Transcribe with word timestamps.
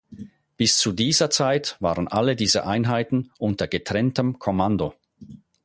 Bis 0.57 0.79
zu 0.79 0.93
dieser 0.93 1.29
Zeit 1.29 1.77
waren 1.79 2.07
alle 2.07 2.35
diese 2.35 2.65
Einheiten 2.65 3.29
unter 3.37 3.67
getrenntem 3.67 4.39
Kommando. 4.39 4.95